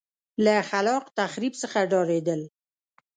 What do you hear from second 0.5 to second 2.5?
خلاق تخریب څخه ډارېدل.